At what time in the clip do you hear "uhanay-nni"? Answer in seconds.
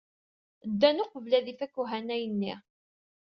1.81-2.53